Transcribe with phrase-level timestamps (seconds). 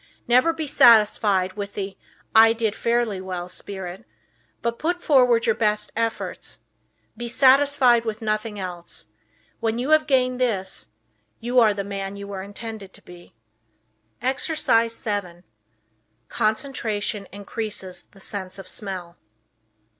[0.27, 1.95] Never be satisfied with the
[2.33, 4.03] "I did fairly well" spirit,
[4.63, 6.61] but put forward your best efforts.
[7.15, 9.05] Be satisfied with nothing else.
[9.59, 10.87] When you have gained this
[11.39, 13.35] you are the man you were intended to be.
[14.23, 15.43] Exercise 7
[16.29, 19.17] Concentration Increases the Sense of Smell.